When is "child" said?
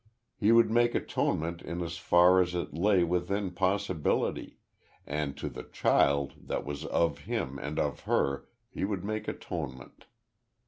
5.61-6.33